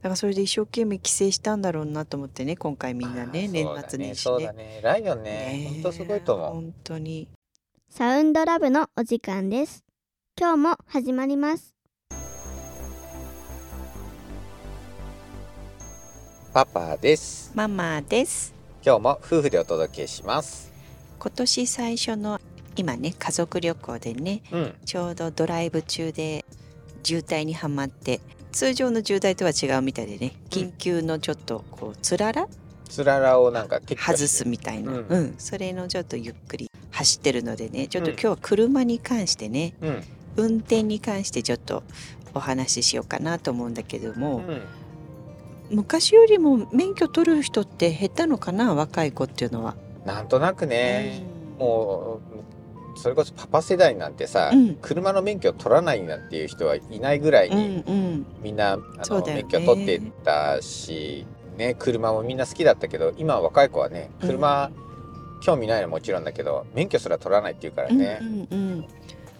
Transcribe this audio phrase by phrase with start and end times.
[0.00, 4.64] からそれで一生懸命帰省したんだろうなと思ってね今回みんなね年末年始そうだね。
[4.76, 4.80] ね。
[4.82, 6.52] ライオンね、ねほんとすごいと思う。
[6.54, 7.28] 本当に
[7.90, 9.84] サウンドラブのお時間です
[10.38, 11.74] 今日も始まります
[16.52, 17.52] パパです。
[17.54, 18.52] ママです。
[18.84, 20.72] 今日も夫婦でお届けします。
[21.20, 22.40] 今年最初の
[22.74, 24.74] 今ね家族旅行でねうん。
[24.84, 26.44] ちょうどドライブ中で
[27.04, 28.20] 渋滞にはまって
[28.52, 30.32] 通常の渋滞とは違うみたいでね。
[30.50, 32.46] 緊急のちょっとこうつらら？
[32.88, 35.24] つららをなんか外すみたいな、ううん。
[35.26, 40.02] んそれのちょっとゆっくり走ってるのでねちょっとうん今日は車に関してね、うん。
[40.36, 41.82] 運転に関してちょっと
[42.34, 44.62] お話ししようかなと思うんだけども、うん。
[45.70, 48.74] 昔よりも免許取る人って減ったのかな？
[48.74, 49.76] 若い子っていうのは。
[50.04, 51.22] なんとなくね、
[51.58, 51.66] うん。
[51.66, 52.29] もう、
[53.00, 54.74] それこそパパ世代なんてさ、うん。
[54.76, 58.26] 車の免許取らないなんていう人はいないぐらいに、うんうん。
[58.42, 58.82] みんなね。
[59.26, 64.70] 免許取ってたし、ね、車もみんな好きだったけど今は若い子はね車、
[65.42, 68.84] 興味ないのはもちろんだけど免許すら取らないっていうからね、うんうんうん。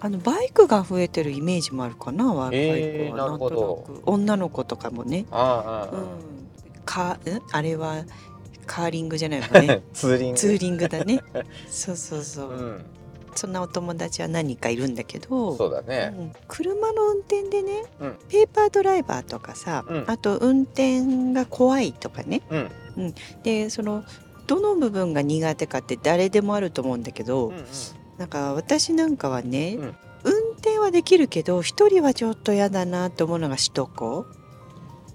[0.00, 4.02] あのバイクが増えてるイメージもあるかな若い子は、えーなんとなく。
[4.04, 7.42] 女の子とかもね、ああああ、うん、かん？
[7.50, 8.04] あれは
[8.66, 9.82] カーリングじゃないわね。
[9.94, 10.38] ツーリング。
[10.38, 11.20] ツーリングだね。
[11.68, 12.84] そうそうそう、うん、
[13.36, 16.32] そんなお友達は何人かいるんだけどそうだね、うん。
[16.48, 18.18] 車の運転でね、うん。
[18.28, 20.04] ペーパードライバーとかさ、うん。
[20.06, 22.42] あと運転が怖いとかね。
[22.96, 23.14] うん。
[23.42, 24.04] でその
[24.46, 27.64] どの部分が苦手かって誰でもあると思うんだけど、うんうん。
[28.18, 29.96] なんか私なんかはね、うん。
[30.24, 34.26] 運転はできるけど一人はちょっと嫌だなと思うのが首都高。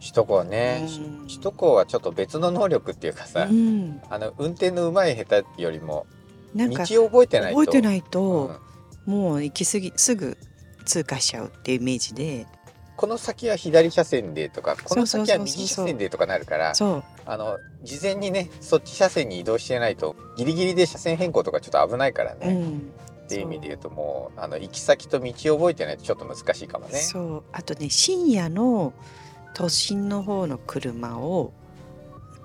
[0.00, 1.26] 首都高ね、うん。
[1.26, 6.06] 首都高はちょっと別の能力っていうかさ、うん、あの運転の上手い下手よりも
[6.54, 7.60] なんか道を覚えてないと。
[7.60, 8.04] 覚えてないうん。
[8.04, 8.60] と、
[9.06, 10.36] もう行き過ぎすぐ
[10.84, 12.46] 通過しちゃうっていうイメージで。
[12.96, 16.74] この先は左車線でとかこの先は右車線でとかなるから
[17.24, 22.92] あの事前にねそっち車線に移動してないとギリギリで車線変更とかちょっと危ないからね、うん、
[23.24, 26.98] っていう意味で言うともうあの行き先と道を覚えてないとちょっと難しいかもね。
[26.98, 27.44] そう。
[27.52, 28.92] あとね深夜の
[29.54, 31.54] 都心の方の車を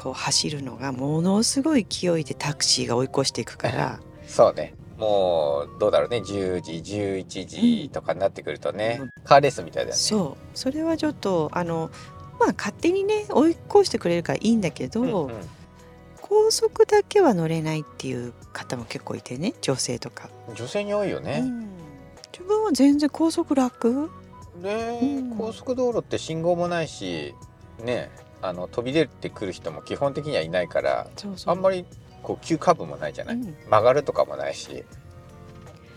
[0.00, 4.00] こう走るのがものすごい勢いでタクシーが追い越していくから。
[4.26, 4.72] そうね。
[4.96, 6.18] もうどうだろうね。
[6.18, 9.10] 10時11時とかになってくるとね、うん。
[9.24, 10.00] カーレースみたいだよね。
[10.00, 10.58] そう。
[10.58, 11.90] それはちょっとあの
[12.38, 15.48] まあ勝手にね追い越してくれるからいいんだけど、うんうん。
[16.22, 20.30] 高速だけは乗れないっていう方も結構いてね女性とか。
[20.54, 21.42] 女性に多いよね。
[21.44, 21.68] うん。
[22.32, 24.10] 自分は全然高速楽？
[24.62, 25.36] で、うん。
[25.36, 27.34] 高速道路って信号もないし
[27.84, 28.10] ね
[28.42, 31.08] あの飛び出てくる人も基本的にはいないから
[31.46, 31.84] あんまり
[32.22, 33.54] こう急カーブもないじゃない、うん。
[33.68, 34.84] 曲がるとかもないし。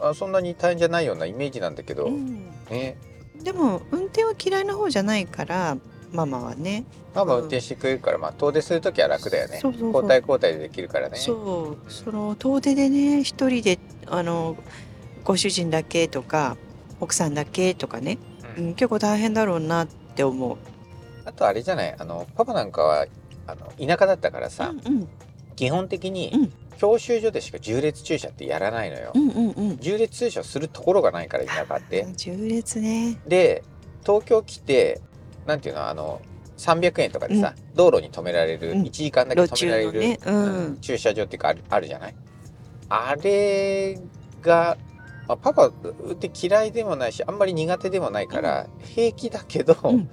[0.00, 2.46] あそんなに大変じゃないようなイメージなんだけど、うん。
[2.70, 2.96] ね。
[3.42, 5.76] でも運転は嫌いな方じゃないから
[6.12, 6.84] ママはね。
[7.14, 9.60] ママ運転してくれるから、まあ遠出する時は楽だよね。
[9.62, 11.16] 交代交代でできるからね。
[11.16, 11.90] そう。
[11.90, 14.56] その遠出でね一人であの
[15.24, 16.56] ご主人だけとか
[17.00, 18.18] 奥さんだけとかね、
[18.56, 20.56] ううんん、結構大変だろうなって思う。
[21.28, 21.94] あとあれじゃない？
[21.98, 23.06] あのパパなんかは
[23.46, 25.08] あの田舎だったからさ、うんうん。
[25.56, 26.52] 基本的にうん。
[26.78, 29.76] 教習所でしか縦列駐車ってやらないのよ、うんうんうん。
[29.78, 32.06] 縦列駐車するところがないから田舎って。
[32.16, 33.20] 重列ね。
[33.26, 33.64] で
[34.02, 35.00] 東京来て
[35.44, 35.88] なんていうの？
[35.88, 36.22] あの
[36.56, 38.82] 300円とかでさ、道路に止められる、うん。
[38.82, 40.18] 1時間だけ止められる、ね。
[40.24, 40.34] うん。
[40.36, 42.14] うん駐車場っていうかあるあるじゃない？
[42.88, 43.98] あれ
[44.40, 44.76] が、
[45.26, 50.10] まあ、パパ運転嫌いでもないしあんまり苦手でもないから、平気だけど、うん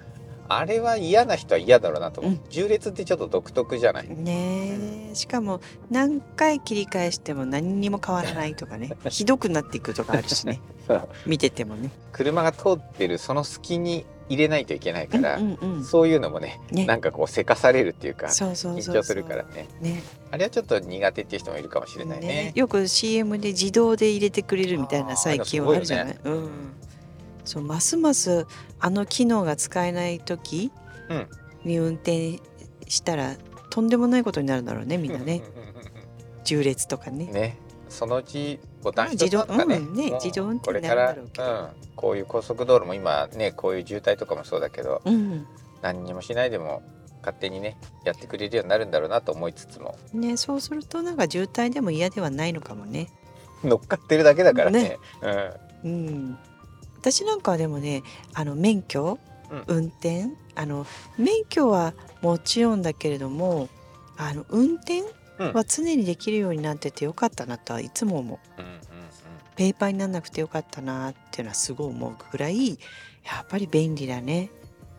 [0.47, 2.37] あれは嫌な人は嫌だろうなと思う、うん。
[2.49, 5.15] 縦列ってちょっと独特じゃない、ねえ。
[5.15, 8.91] しかも何回切り返しても何にも変わらないとかね。
[9.09, 10.61] ひどくなっていくとかあるしね。
[11.25, 11.89] 見ててもね。
[12.11, 15.83] 車が通ってるその隙に入れないといけないから、うんうんうん。
[15.83, 16.85] そういうのもねね。
[16.85, 19.67] なんかこうせかされるっていうか緊張するからね。
[19.81, 20.03] ね。
[20.31, 22.27] あれはちょっと苦手っていう人もいるかもしれないね。
[22.27, 22.51] ね。
[22.55, 26.49] よく CM で自動で入れてくれるみたいな最近はあるじゃない、うん、
[27.45, 28.47] そうますます
[28.79, 30.71] あの機能が使えない時
[31.09, 31.27] うん。
[31.63, 32.39] に運転
[32.87, 33.35] したら
[33.69, 35.41] とんでもないことになるんだろうねみんなね。
[36.43, 37.25] 縦列とかね。
[37.25, 37.57] ね。
[37.89, 45.45] そのうちボタン自動とかね,、うんねもう自動運転これから、になるんだろううん、こういう高速道路も今ねこういう渋滞とかもそうだけどうん。
[45.81, 46.83] 何にもしないでも
[47.19, 49.97] 勝手にねやってくれるようになるんだろうなと思いつつも。
[50.13, 53.09] ねそうするとなんか渋滞でも嫌ではないのかもね。
[53.63, 54.81] 乗っかってるだけだからね。
[54.81, 54.97] ね。
[55.83, 56.37] うん
[57.11, 58.01] 私なんかはでもね
[58.33, 59.19] あの免許、
[59.51, 59.63] うん。
[59.67, 60.87] 運転あの
[61.19, 63.69] 免許はもちろんだけれども
[64.17, 65.03] あの運転
[65.37, 65.53] うん。
[65.53, 68.61] は常にできるようになっててよかったなとはいつも思う。
[68.61, 68.79] うんうんうん。
[69.55, 72.75] ペーパーにならなくてよかったなっていうのはすごい思うぐらいや
[73.43, 74.49] っぱり便利だね。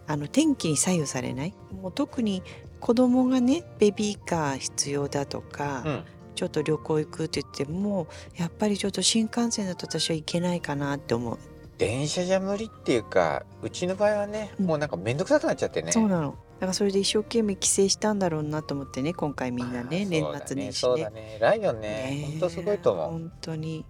[0.06, 1.54] あの天気に左右されない。
[1.82, 2.42] もう特に
[2.78, 6.04] 子供がねベビーカー必要だとか、うん。
[6.36, 8.06] ちょっと旅行行くって言っても
[8.36, 11.38] やっぱりちょっと新幹線だと私は行けないかなって思う、
[11.78, 14.66] 電車じゃ無理っていうかうちの場合はね、うん。
[14.66, 15.92] もうなんかめんどくさくなっちゃってね。
[15.92, 16.30] そうなの。
[16.30, 20.92] だからそれで一生懸命帰省したんだろうなと思ってね今回みんなね年末年始ね。
[20.92, 21.38] そうだね。
[21.40, 23.10] ライオンねねほんとすごいと思う。
[23.10, 23.84] 本当に。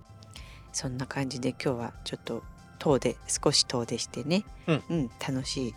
[0.73, 2.43] そんな感じで今日はちょっと
[2.79, 5.11] 遠出少し遠出してね、うん。
[5.27, 5.75] 楽しい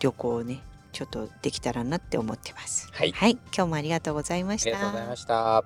[0.00, 0.62] 旅行をね
[0.92, 2.88] ちょっとできたらなって思ってます。
[2.92, 3.12] はい。
[3.12, 3.32] はい。
[3.54, 4.70] 今日もありがとうございまあした。
[4.70, 5.64] りがとうございました。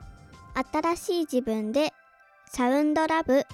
[0.95, 1.93] 新しい自分で
[2.47, 3.45] サウンドラブ